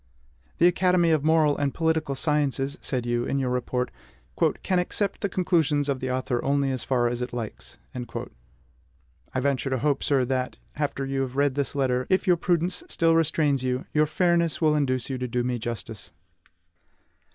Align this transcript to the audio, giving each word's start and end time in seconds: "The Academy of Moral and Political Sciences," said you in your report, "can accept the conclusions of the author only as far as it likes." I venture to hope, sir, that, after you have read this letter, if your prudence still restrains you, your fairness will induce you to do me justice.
"The 0.57 0.65
Academy 0.65 1.11
of 1.11 1.23
Moral 1.23 1.55
and 1.55 1.75
Political 1.75 2.15
Sciences," 2.15 2.75
said 2.81 3.05
you 3.05 3.23
in 3.25 3.37
your 3.37 3.51
report, 3.51 3.91
"can 4.63 4.79
accept 4.79 5.21
the 5.21 5.29
conclusions 5.29 5.87
of 5.87 5.99
the 5.99 6.09
author 6.09 6.43
only 6.43 6.71
as 6.71 6.83
far 6.83 7.07
as 7.07 7.21
it 7.21 7.33
likes." 7.33 7.77
I 7.95 9.39
venture 9.39 9.69
to 9.69 9.77
hope, 9.77 10.03
sir, 10.03 10.25
that, 10.25 10.57
after 10.75 11.05
you 11.05 11.21
have 11.21 11.35
read 11.35 11.53
this 11.53 11.75
letter, 11.75 12.07
if 12.09 12.25
your 12.25 12.37
prudence 12.37 12.81
still 12.87 13.13
restrains 13.13 13.63
you, 13.63 13.85
your 13.93 14.07
fairness 14.07 14.59
will 14.59 14.73
induce 14.75 15.07
you 15.07 15.19
to 15.19 15.27
do 15.27 15.43
me 15.43 15.59
justice. 15.59 16.11